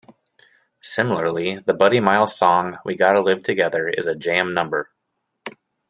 [0.81, 4.89] Similarly, the Buddy Miles song "We Gotta Live Together" is a jam number.